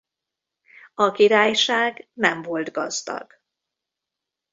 [0.93, 3.41] A királyság nem volt gazdag.